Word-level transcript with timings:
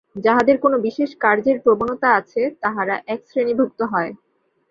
যাহাদের 0.15 0.57
কোন 0.59 0.73
বিশেষ 0.81 1.09
কার্যের 1.17 1.57
প্রবণতা 1.59 2.09
আছে, 2.15 2.41
তাহারা 2.61 2.95
একশ্রেণীভুক্ত 3.07 3.79
হয়। 3.93 4.11